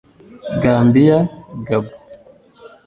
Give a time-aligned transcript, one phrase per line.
[0.61, 1.17] Gambia;
[1.67, 1.87] Gabon